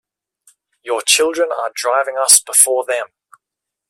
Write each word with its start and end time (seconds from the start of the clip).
Your 0.81 1.03
children 1.03 1.51
are 1.51 1.71
driving 1.75 2.17
us 2.17 2.41
before 2.41 2.85
them. 2.87 3.05